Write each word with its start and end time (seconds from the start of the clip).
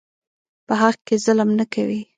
په 0.67 0.73
حق 0.81 0.97
کې 1.07 1.15
ظلم 1.25 1.49
نه 1.59 1.65
کوي. 1.73 2.01